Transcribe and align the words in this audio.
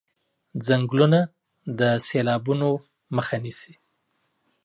ځنګلونه 0.65 1.19
د 1.79 1.81
سېلابونو 2.07 2.69
مخه 3.15 3.35
نيسي. 3.43 3.73